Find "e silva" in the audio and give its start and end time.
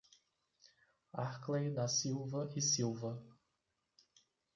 2.55-3.21